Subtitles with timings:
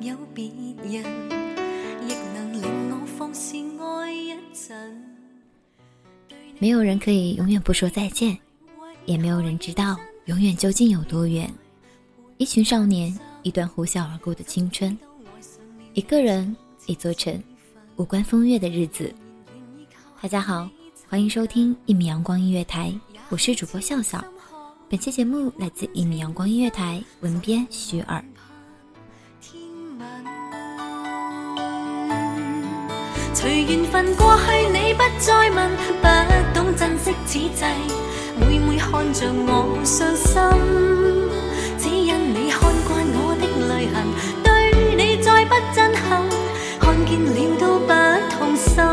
[0.00, 3.62] 有人，亦能令我放肆一
[6.58, 8.36] 没有人可以永远不说再见，
[9.04, 11.52] 也没有人知道永远究竟有多远。
[12.38, 14.96] 一群少年，一段呼啸而过的青春，
[15.92, 17.38] 一个人，一座城，
[17.96, 19.12] 无关风月的日子。
[20.22, 20.66] 大家好，
[21.10, 22.90] 欢迎收听一米阳光音乐台，
[23.28, 24.24] 我是主播笑笑。
[24.88, 28.24] 本期节目来自一米阳光音乐台，文编徐尔。
[33.42, 35.70] 随缘份过去，你不再问，
[36.02, 37.64] 不懂珍惜此际，
[38.38, 40.38] 每每看着我伤心，
[41.78, 44.06] 只因你看惯我的泪痕，
[44.44, 46.22] 对你再不震撼，
[46.78, 47.90] 看见了都不
[48.28, 48.84] 痛心。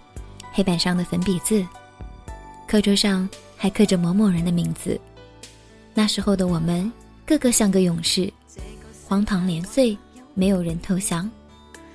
[0.52, 1.64] 黑板上的粉笔字，
[2.68, 4.98] 课桌上还刻着某某人的名字。
[5.94, 6.90] 那时候的我们，
[7.24, 8.32] 个个像个勇士，
[9.08, 9.98] 荒唐年岁，
[10.32, 11.28] 没有人投降。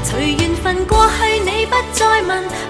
[0.05, 2.70] 随缘分过去，你不再问。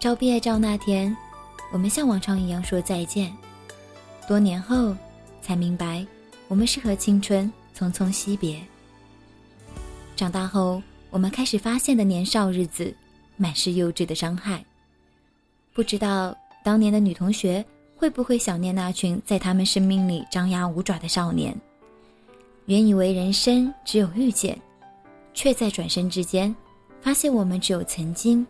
[0.00, 1.16] 照毕业照那天，
[1.72, 3.32] 我们像往常一样说再见。
[4.26, 4.96] 多年后，
[5.40, 6.04] 才明白，
[6.48, 8.60] 我们是和青春匆匆惜别。
[10.16, 12.92] 长大后，我们开始发现的年少日子，
[13.36, 14.64] 满是幼稚的伤害。
[15.74, 17.64] 不知道当年的女同学
[17.96, 21.54] 会不会想念那群在他们生命里张牙舞爪的少年？
[22.66, 24.58] 原以为人生只有遇见，
[25.32, 26.54] 却在转身之间，
[27.00, 28.46] 发现我们只有曾经，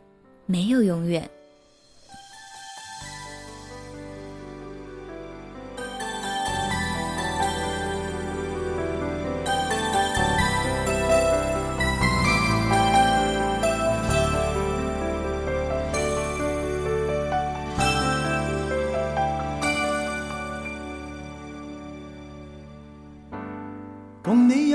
[0.47, 1.29] 没有永远。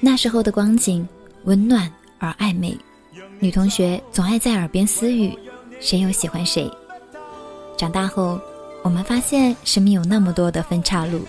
[0.00, 1.06] 那时候的光景
[1.44, 2.76] 温暖而暧昧，
[3.38, 5.36] 女同学总爱在耳边私语，
[5.80, 6.70] 谁又喜欢谁？
[7.78, 8.38] 长大后，
[8.82, 11.22] 我们发现生命有那么多的分岔路，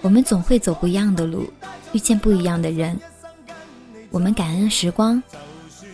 [0.00, 1.48] 我们总会走不一样的路，
[1.92, 2.96] 遇见不一样的人。
[4.10, 5.20] 我们感恩时光，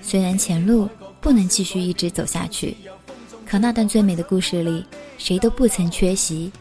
[0.03, 0.87] 虽然前路
[1.23, 2.77] 不能继续一直走下去，
[3.47, 4.85] 可那段最美的故事里，
[5.17, 6.53] 谁都不曾缺席。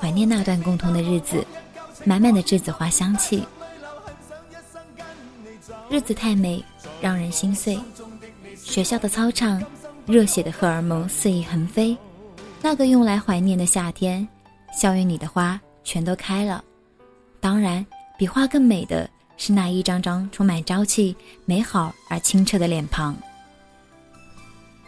[0.00, 1.44] 怀念那段共同的日子，
[2.04, 3.42] 满满的栀子花香气。
[5.88, 6.62] 日子太美，
[7.00, 7.78] 让人心碎。
[8.56, 9.62] 学校的操场，
[10.04, 11.96] 热血的荷尔蒙肆意横飞。
[12.60, 14.26] 那个用来怀念的夏天，
[14.76, 16.62] 校园里的花全都开了。
[17.38, 17.84] 当然，
[18.18, 23.16] 比花更美的是那一张张充满朝气、美好而清澈的脸庞。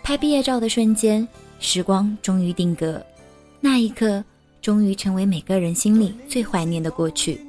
[0.02, 1.26] 拍毕业照的瞬间，
[1.60, 3.00] 时光终于定格。
[3.60, 4.22] 那一刻，
[4.60, 7.40] 终于成为每个人心里最怀念的过去。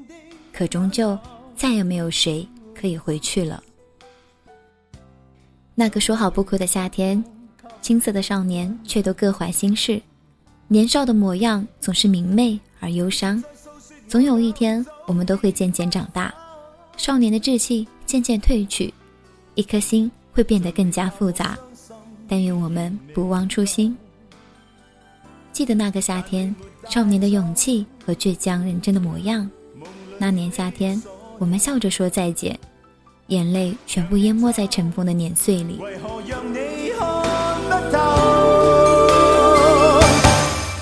[0.54, 1.18] 可终究，
[1.56, 2.48] 再也没有谁。
[2.80, 3.62] 可以回去了。
[5.76, 7.22] 那个说好不哭的夏天，
[7.81, 10.02] 青涩的少年却都各怀心事。
[10.70, 13.44] 年少的模样总是明媚而忧伤。
[14.08, 16.34] 总有一天，我们都会渐渐长大，
[16.96, 18.94] 少年的稚气渐渐褪去，
[19.56, 21.58] 一颗心会变得更加复杂。
[22.30, 23.98] 但愿我们不忘初心，
[25.51, 26.56] 记得那个夏天，
[26.88, 29.50] 少年的勇气和倔强认真的模样。
[30.20, 31.01] 那年夏天，
[31.39, 32.58] 我们笑着说再见。
[33.29, 35.79] 眼泪全部淹没在尘封的年岁里。
[35.79, 37.79] 为何让你看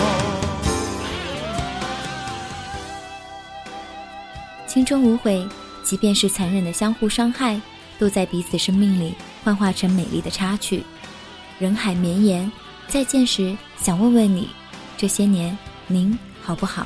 [4.67, 5.47] 青春无悔，
[5.81, 7.59] 即便是残忍的相互伤害，
[7.97, 9.13] 都在彼此生命里
[9.45, 10.83] 幻化成美丽的插曲。
[11.57, 12.51] 人海绵延，
[12.89, 14.49] 再见时想问问你，
[14.97, 16.85] 这些年您好不好？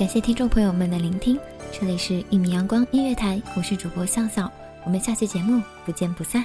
[0.00, 1.38] 感谢听众朋友们的聆听，
[1.70, 4.50] 这里是一米阳光音乐台，我是主播笑笑，
[4.86, 6.42] 我们下期节目不见不散。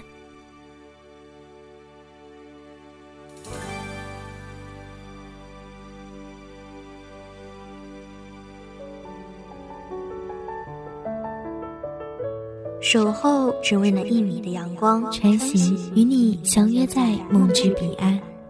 [12.82, 18.22] 守候只为那一米的阳光，穿行与你相约在梦之彼岸。